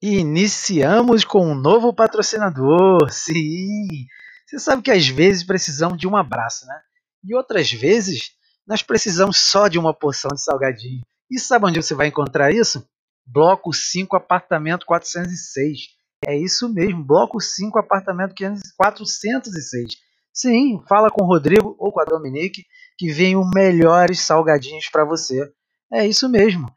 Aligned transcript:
Iniciamos 0.00 1.24
com 1.24 1.44
um 1.44 1.54
novo 1.54 1.92
patrocinador. 1.92 3.10
Sim, 3.10 4.06
você 4.46 4.58
sabe 4.58 4.82
que 4.82 4.90
às 4.90 5.08
vezes 5.08 5.42
precisamos 5.42 5.98
de 5.98 6.06
um 6.06 6.16
abraço, 6.16 6.66
né? 6.66 6.80
E 7.24 7.34
outras 7.34 7.72
vezes 7.72 8.30
nós 8.66 8.82
precisamos 8.82 9.38
só 9.38 9.66
de 9.66 9.78
uma 9.78 9.92
porção 9.92 10.30
de 10.32 10.42
salgadinho. 10.42 11.02
E 11.30 11.38
sabe 11.38 11.66
onde 11.66 11.82
você 11.82 11.94
vai 11.94 12.06
encontrar 12.06 12.52
isso? 12.52 12.86
Bloco 13.26 13.72
5, 13.72 14.16
apartamento 14.16 14.86
406. 14.86 15.78
É 16.24 16.36
isso 16.36 16.68
mesmo, 16.68 17.04
bloco 17.04 17.40
5, 17.40 17.78
apartamento 17.78 18.34
406. 18.76 19.96
Sim, 20.32 20.80
fala 20.88 21.10
com 21.10 21.24
o 21.24 21.26
Rodrigo 21.26 21.74
ou 21.78 21.92
com 21.92 22.00
a 22.00 22.04
Dominique 22.04 22.64
que 22.96 23.12
vem 23.12 23.36
os 23.36 23.48
melhores 23.54 24.20
salgadinhos 24.20 24.88
para 24.88 25.04
você. 25.04 25.52
É 25.92 26.06
isso 26.06 26.28
mesmo. 26.28 26.72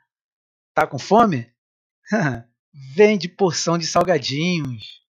Tá 0.73 0.87
com 0.87 0.97
fome? 0.99 1.51
Vende 2.73 3.27
porção 3.27 3.77
de 3.77 3.85
salgadinhos. 3.85 5.01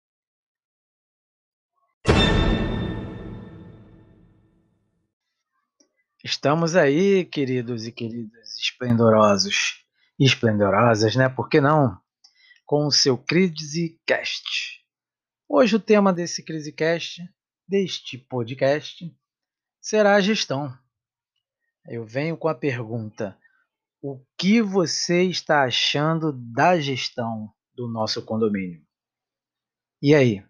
Estamos 6.24 6.76
aí, 6.76 7.24
queridos 7.24 7.86
e 7.86 7.92
queridas 7.92 8.58
esplendorosos 8.58 9.86
e 10.20 10.26
esplendorosas, 10.26 11.16
né? 11.16 11.30
Por 11.30 11.50
que 11.50 11.62
não? 11.62 12.00
Com 12.66 12.88
o 12.88 12.92
seu 12.92 13.16
CriseCast. 13.16 14.84
Hoje 15.48 15.76
o 15.76 15.80
tema 15.80 16.12
desse 16.12 16.44
CriseCast, 16.44 17.22
deste 17.68 18.18
podcast, 18.18 19.16
será 19.80 20.16
a 20.16 20.22
gestão. 20.22 20.76
Eu 21.88 22.06
venho 22.06 22.36
com 22.38 22.48
a 22.48 22.56
pergunta: 22.56 23.38
o 24.02 24.20
que 24.38 24.62
você 24.62 25.24
está 25.24 25.64
achando 25.64 26.32
da 26.34 26.80
gestão 26.80 27.54
do 27.74 27.88
nosso 27.88 28.24
condomínio? 28.24 28.86
E 30.02 30.16
aí, 30.16 30.44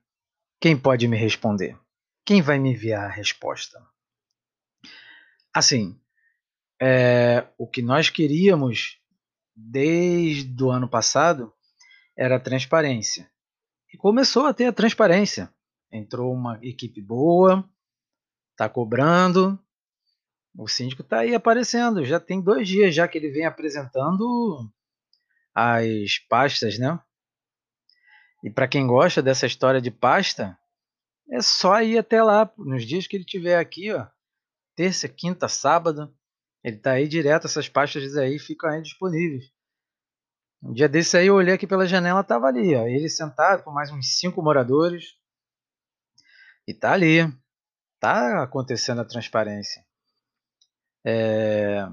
quem 0.59 0.77
pode 0.77 1.07
me 1.07 1.17
responder? 1.17 1.77
Quem 2.25 2.41
vai 2.41 2.59
me 2.59 2.71
enviar 2.71 3.05
a 3.05 3.13
resposta? 3.13 3.83
Assim, 5.53 5.99
é, 6.81 7.47
o 7.57 7.67
que 7.67 7.81
nós 7.81 8.09
queríamos 8.09 8.99
desde 9.55 10.63
o 10.63 10.71
ano 10.71 10.87
passado 10.87 11.53
era 12.15 12.39
transparência. 12.39 13.29
E 13.93 13.97
começou 13.97 14.45
a 14.45 14.53
ter 14.53 14.65
a 14.65 14.73
transparência. 14.73 15.53
Entrou 15.91 16.33
uma 16.33 16.57
equipe 16.63 17.01
boa, 17.01 17.69
está 18.51 18.69
cobrando, 18.69 19.59
o 20.57 20.67
síndico 20.67 21.01
está 21.01 21.19
aí 21.19 21.35
aparecendo. 21.35 22.05
Já 22.05 22.19
tem 22.19 22.41
dois 22.41 22.67
dias 22.67 22.95
já 22.95 23.07
que 23.07 23.17
ele 23.17 23.31
vem 23.31 23.45
apresentando 23.45 24.71
as 25.53 26.17
pastas, 26.29 26.77
né? 26.77 26.99
E 28.43 28.49
para 28.49 28.67
quem 28.67 28.87
gosta 28.87 29.21
dessa 29.21 29.45
história 29.45 29.81
de 29.81 29.91
pasta, 29.91 30.57
é 31.29 31.41
só 31.41 31.81
ir 31.81 31.97
até 31.97 32.21
lá 32.21 32.51
nos 32.57 32.85
dias 32.85 33.07
que 33.07 33.15
ele 33.15 33.25
tiver 33.25 33.57
aqui, 33.57 33.91
ó. 33.91 34.07
Terça, 34.75 35.07
quinta, 35.07 35.47
sábado, 35.47 36.13
ele 36.63 36.77
está 36.77 36.91
aí 36.91 37.07
direto. 37.07 37.45
Essas 37.45 37.69
pastas 37.69 38.17
aí 38.17 38.39
ficam 38.39 38.69
aí 38.69 38.81
disponíveis. 38.81 39.51
Um 40.63 40.73
dia 40.73 40.87
desse 40.87 41.17
aí 41.17 41.27
eu 41.27 41.35
olhei 41.35 41.55
aqui 41.55 41.65
pela 41.65 41.87
janela, 41.87 42.23
tava 42.23 42.47
ali, 42.47 42.75
ó, 42.75 42.85
ele 42.85 43.09
sentado 43.09 43.63
com 43.63 43.71
mais 43.71 43.91
uns 43.91 44.19
cinco 44.19 44.41
moradores. 44.43 45.15
E 46.67 46.73
tá 46.73 46.93
ali. 46.93 47.21
Tá 47.99 48.43
acontecendo 48.43 49.01
a 49.01 49.05
transparência. 49.05 49.85
É, 51.05 51.87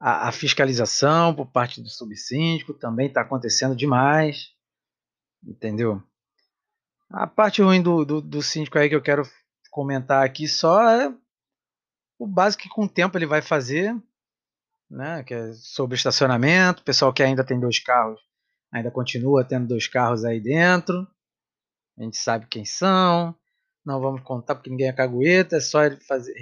a, 0.00 0.28
a, 0.28 0.32
fiscalização 0.32 1.34
por 1.34 1.46
parte 1.50 1.80
do 1.80 1.88
subsíndico 1.88 2.74
também 2.74 3.06
está 3.08 3.22
acontecendo 3.22 3.74
demais, 3.74 4.52
entendeu? 5.48 6.02
A 7.10 7.26
parte 7.26 7.62
ruim 7.62 7.82
do, 7.82 8.04
do, 8.04 8.20
do, 8.20 8.42
síndico 8.42 8.78
aí 8.78 8.88
que 8.88 8.94
eu 8.94 9.02
quero 9.02 9.22
comentar 9.70 10.24
aqui 10.24 10.46
só 10.46 10.90
é 10.90 11.12
o 12.18 12.26
básico 12.26 12.64
que 12.64 12.68
com 12.68 12.84
o 12.84 12.88
tempo 12.88 13.16
ele 13.16 13.26
vai 13.26 13.40
fazer, 13.40 13.96
né? 14.90 15.22
Que 15.24 15.34
é 15.34 15.52
sobre 15.54 15.96
estacionamento, 15.96 16.84
pessoal 16.84 17.12
que 17.12 17.22
ainda 17.22 17.44
tem 17.44 17.58
dois 17.58 17.78
carros 17.78 18.20
ainda 18.72 18.90
continua 18.90 19.44
tendo 19.44 19.68
dois 19.68 19.86
carros 19.86 20.24
aí 20.24 20.40
dentro. 20.40 21.06
A 21.98 22.02
gente 22.02 22.16
sabe 22.16 22.46
quem 22.46 22.64
são. 22.64 23.34
Não 23.84 24.00
vamos 24.00 24.22
contar 24.22 24.54
porque 24.54 24.70
ninguém 24.70 24.88
é 24.88 24.92
cagueta, 24.92 25.56
é 25.56 25.60
só 25.60 25.84
ele 25.84 25.96
fazer, 25.96 26.34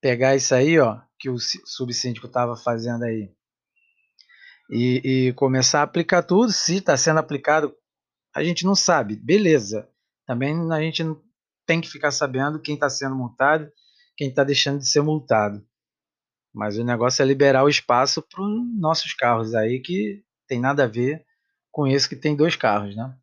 pegar 0.00 0.34
isso 0.34 0.54
aí, 0.54 0.78
ó, 0.78 0.98
que 1.18 1.28
o 1.28 1.36
subsíndico 1.38 2.26
estava 2.26 2.56
fazendo 2.56 3.04
aí, 3.04 3.30
e, 4.70 5.28
e, 5.28 5.32
começar 5.34 5.80
a 5.80 5.82
aplicar 5.82 6.22
tudo. 6.22 6.50
Se 6.50 6.76
está 6.76 6.96
sendo 6.96 7.20
aplicado, 7.20 7.76
a 8.36 8.44
gente 8.44 8.66
não 8.66 8.74
sabe, 8.74 9.16
beleza. 9.16 9.88
Também 10.26 10.70
a 10.70 10.80
gente 10.82 11.02
tem 11.64 11.80
que 11.80 11.88
ficar 11.88 12.10
sabendo 12.10 12.60
quem 12.60 12.74
está 12.74 12.90
sendo 12.90 13.16
multado, 13.16 13.72
quem 14.14 14.28
está 14.28 14.44
deixando 14.44 14.78
de 14.78 14.86
ser 14.86 15.00
multado. 15.00 15.66
Mas 16.52 16.76
o 16.76 16.84
negócio 16.84 17.22
é 17.22 17.24
liberar 17.24 17.64
o 17.64 17.68
espaço 17.68 18.20
para 18.20 18.42
os 18.42 18.78
nossos 18.78 19.14
carros 19.14 19.54
aí, 19.54 19.80
que 19.80 20.22
tem 20.46 20.60
nada 20.60 20.84
a 20.84 20.86
ver 20.86 21.24
com 21.72 21.86
esse 21.86 22.06
que 22.06 22.14
tem 22.14 22.36
dois 22.36 22.54
carros, 22.56 22.94
né? 22.94 23.16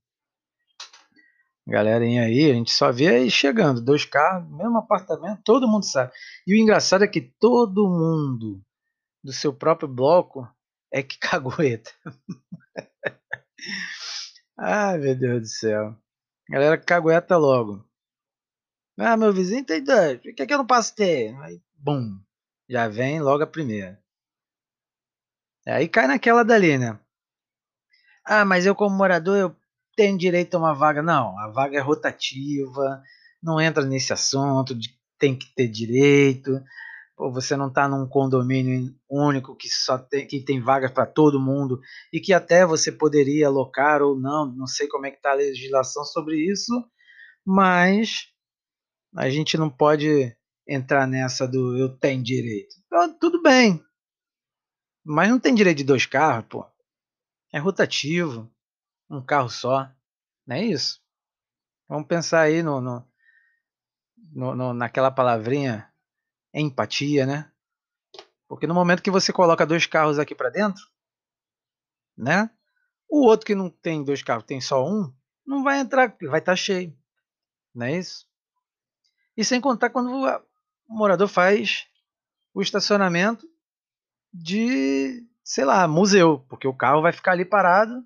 Galerinha 1.68 2.24
aí, 2.24 2.50
a 2.50 2.54
gente 2.56 2.72
só 2.72 2.92
vê 2.92 3.08
aí 3.10 3.30
chegando, 3.30 3.80
dois 3.82 4.06
carros, 4.06 4.50
mesmo 4.50 4.80
apartamento, 4.80 5.44
todo 5.44 5.68
mundo 5.68 5.86
sabe. 5.86 6.12
E 6.48 6.56
o 6.56 6.58
engraçado 6.58 7.04
é 7.04 7.08
que 7.08 7.22
todo 7.22 7.88
mundo 7.88 8.64
do 9.24 9.32
seu 9.32 9.54
próprio 9.54 9.88
bloco 9.88 10.48
é 10.92 11.04
que 11.04 11.20
cagueta. 11.22 11.92
Ai, 14.58 14.98
meu 14.98 15.16
Deus 15.16 15.42
do 15.42 15.48
céu. 15.48 15.96
Galera 16.50 16.78
cagueta 16.78 17.38
logo. 17.38 17.84
Ah, 18.98 19.18
meu 19.18 19.34
vizinho 19.34 19.66
tem 19.66 19.84
dois, 19.84 20.20
por 20.22 20.34
que, 20.36 20.46
que 20.46 20.54
eu 20.54 20.58
não 20.60 20.68
posso 20.68 20.96
ter? 20.96 21.36
Aí, 21.42 21.60
bum, 21.76 22.20
já 22.70 22.88
vem 22.88 23.20
logo 23.22 23.44
a 23.44 23.48
primeira. 23.48 24.00
Aí 25.68 25.88
cai 25.88 26.08
naquela 26.08 26.44
dali, 26.44 26.78
né? 26.78 27.00
Ah, 28.26 28.46
mas 28.46 28.66
eu 28.66 28.76
como 28.76 28.96
morador, 28.96 29.38
eu 29.38 29.56
tem 29.96 30.16
direito 30.18 30.56
a 30.56 30.60
uma 30.60 30.74
vaga. 30.74 31.02
Não, 31.02 31.38
a 31.40 31.48
vaga 31.50 31.78
é 31.78 31.82
rotativa, 31.82 33.02
não 33.42 33.60
entra 33.60 33.86
nesse 33.86 34.14
assunto 34.14 34.76
de 34.76 34.90
tem 35.18 35.38
que 35.38 35.54
ter 35.56 35.68
direito. 35.68 36.52
Pô, 37.24 37.32
você 37.32 37.56
não 37.56 37.70
está 37.70 37.88
num 37.88 38.06
condomínio 38.06 38.94
único 39.10 39.56
que 39.56 39.70
só 39.70 39.98
tem, 39.98 40.28
que 40.28 40.44
tem 40.44 40.60
vagas 40.60 40.92
para 40.92 41.06
todo 41.06 41.40
mundo 41.40 41.80
e 42.12 42.20
que 42.20 42.34
até 42.34 42.66
você 42.66 42.92
poderia 42.92 43.48
alocar 43.48 44.02
ou 44.02 44.20
não, 44.20 44.46
não 44.46 44.68
sei 44.68 44.90
como 44.90 45.06
é 45.06 45.10
que 45.10 45.16
está 45.16 45.32
a 45.32 45.36
legislação 45.36 46.04
sobre 46.04 46.36
isso, 46.36 46.74
mas 47.46 48.28
a 49.16 49.30
gente 49.30 49.58
não 49.58 49.70
pode 49.70 50.36
entrar 50.68 51.08
nessa 51.08 51.48
do 51.48 51.78
eu 51.78 51.98
tenho 51.98 52.22
direito. 52.22 52.76
Então, 52.86 53.18
tudo 53.18 53.42
bem, 53.42 53.82
mas 55.02 55.30
não 55.30 55.40
tem 55.40 55.56
direito 55.56 55.78
de 55.78 55.86
dois 55.86 56.06
carros, 56.06 56.46
pô. 56.50 56.66
É 57.54 57.58
rotativo 57.58 58.52
um 59.10 59.24
carro 59.24 59.48
só. 59.48 59.90
Não 60.46 60.58
é 60.58 60.66
isso? 60.66 61.00
Vamos 61.88 62.06
pensar 62.06 62.42
aí 62.42 62.62
no, 62.62 62.82
no, 62.82 63.08
no, 64.34 64.56
no 64.56 64.74
naquela 64.74 65.10
palavrinha 65.10 65.90
empatia, 66.62 67.26
né? 67.26 67.52
Porque 68.48 68.68
no 68.68 68.74
momento 68.74 69.02
que 69.02 69.12
você 69.12 69.34
coloca 69.34 69.66
dois 69.66 69.86
carros 69.86 70.20
aqui 70.20 70.36
para 70.36 70.50
dentro, 70.50 70.84
né? 72.16 72.50
O 73.10 73.26
outro 73.28 73.46
que 73.46 73.56
não 73.56 73.70
tem 73.70 74.04
dois 74.04 74.22
carros, 74.22 74.44
tem 74.46 74.62
só 74.62 74.86
um, 74.86 75.14
não 75.46 75.64
vai 75.64 75.80
entrar, 75.80 76.16
vai 76.22 76.40
estar 76.40 76.52
tá 76.52 76.56
cheio. 76.56 76.96
Não 77.74 77.86
é 77.86 77.98
isso? 77.98 78.28
E 79.36 79.44
sem 79.44 79.60
contar 79.60 79.90
quando 79.90 80.12
o 80.12 80.44
morador 80.88 81.28
faz 81.28 81.88
o 82.54 82.62
estacionamento 82.62 83.48
de, 84.32 85.28
sei 85.44 85.66
lá, 85.66 85.88
museu, 85.88 86.40
porque 86.48 86.68
o 86.68 86.76
carro 86.76 87.02
vai 87.02 87.12
ficar 87.12 87.32
ali 87.32 87.46
parado 87.46 88.06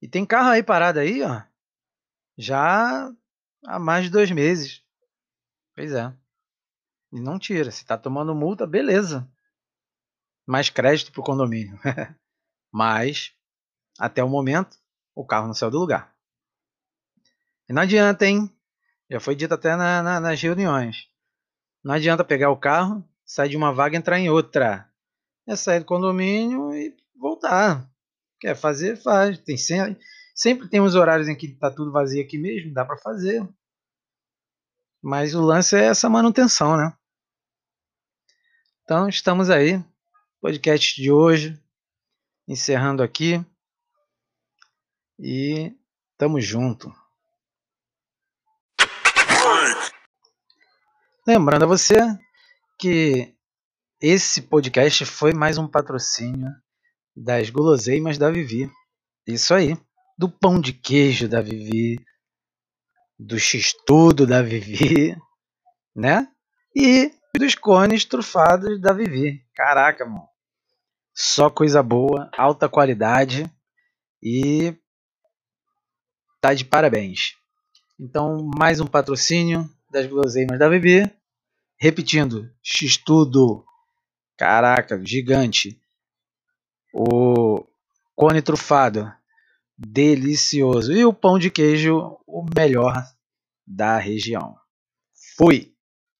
e 0.00 0.08
tem 0.08 0.26
carro 0.26 0.50
aí 0.50 0.62
parado 0.62 0.98
aí, 0.98 1.22
ó. 1.22 1.42
Já 2.36 3.10
há 3.66 3.78
mais 3.78 4.04
de 4.04 4.10
dois 4.10 4.30
meses. 4.30 4.82
Pois 5.74 5.92
é. 5.92 6.14
E 7.12 7.20
não 7.20 7.38
tira. 7.38 7.70
Se 7.70 7.84
tá 7.84 7.96
tomando 7.96 8.34
multa, 8.34 8.66
beleza. 8.66 9.28
Mais 10.46 10.70
crédito 10.70 11.12
pro 11.12 11.22
condomínio. 11.22 11.78
Mas, 12.72 13.32
até 13.98 14.22
o 14.22 14.28
momento, 14.28 14.76
o 15.14 15.24
carro 15.24 15.46
não 15.46 15.54
saiu 15.54 15.70
do 15.70 15.78
lugar. 15.78 16.14
E 17.68 17.72
não 17.72 17.82
adianta, 17.82 18.26
hein? 18.26 18.50
Já 19.10 19.20
foi 19.20 19.34
dito 19.34 19.54
até 19.54 19.76
na, 19.76 20.02
na, 20.02 20.20
nas 20.20 20.40
reuniões. 20.40 21.08
Não 21.82 21.94
adianta 21.94 22.24
pegar 22.24 22.50
o 22.50 22.56
carro, 22.56 23.04
sair 23.24 23.48
de 23.48 23.56
uma 23.56 23.72
vaga 23.72 23.94
e 23.94 23.98
entrar 23.98 24.18
em 24.18 24.28
outra. 24.28 24.90
É 25.46 25.54
sair 25.54 25.80
do 25.80 25.86
condomínio 25.86 26.74
e 26.74 26.96
voltar. 27.16 27.88
Quer 28.40 28.56
fazer, 28.56 28.96
faz. 28.96 29.38
Tem 29.38 29.56
sempre, 29.56 29.98
sempre 30.34 30.68
tem 30.68 30.80
uns 30.80 30.94
horários 30.94 31.28
em 31.28 31.36
que 31.36 31.46
está 31.46 31.70
tudo 31.70 31.92
vazio 31.92 32.22
aqui 32.22 32.38
mesmo, 32.38 32.72
dá 32.72 32.84
para 32.84 32.98
fazer. 32.98 33.46
Mas 35.08 35.36
o 35.36 35.40
lance 35.40 35.76
é 35.76 35.84
essa 35.84 36.08
manutenção, 36.10 36.76
né? 36.76 36.92
Então 38.82 39.08
estamos 39.08 39.50
aí, 39.50 39.80
podcast 40.40 41.00
de 41.00 41.12
hoje, 41.12 41.56
encerrando 42.48 43.04
aqui. 43.04 43.40
E 45.16 45.72
tamo 46.18 46.40
junto. 46.40 46.92
Lembrando 51.24 51.62
a 51.62 51.68
você 51.68 51.94
que 52.76 53.32
esse 54.00 54.42
podcast 54.42 55.04
foi 55.04 55.32
mais 55.32 55.56
um 55.56 55.68
patrocínio 55.68 56.50
das 57.14 57.48
guloseimas 57.48 58.18
da 58.18 58.28
Vivi. 58.28 58.68
Isso 59.24 59.54
aí. 59.54 59.78
Do 60.18 60.28
pão 60.28 60.60
de 60.60 60.72
queijo 60.72 61.28
da 61.28 61.40
Vivi, 61.40 62.04
do 63.18 63.38
x-tudo 63.38 64.26
da 64.26 64.42
Vivi, 64.42 65.16
né? 65.94 66.28
E 66.74 67.10
dos 67.38 67.54
cones 67.54 68.04
trufados 68.04 68.80
da 68.80 68.92
Vivi. 68.92 69.42
Caraca, 69.54 70.04
mano. 70.04 70.28
Só 71.14 71.48
coisa 71.48 71.82
boa, 71.82 72.30
alta 72.36 72.68
qualidade 72.68 73.50
e 74.22 74.74
tá 76.40 76.52
de 76.52 76.64
parabéns. 76.64 77.34
Então, 77.98 78.50
mais 78.58 78.80
um 78.80 78.86
patrocínio 78.86 79.68
das 79.90 80.06
guloseimas 80.06 80.58
da 80.58 80.68
Vivi. 80.68 81.10
Repetindo, 81.78 82.50
x-tudo. 82.62 83.64
Caraca, 84.36 85.00
gigante. 85.02 85.80
O 86.92 87.66
cone 88.14 88.42
trufado, 88.42 89.10
delicioso. 89.76 90.92
E 90.92 91.04
o 91.04 91.12
pão 91.12 91.38
de 91.38 91.50
queijo, 91.50 92.18
o 92.26 92.44
melhor 92.56 93.04
da 93.66 93.98
região. 93.98 94.56
Fui! 95.36 95.75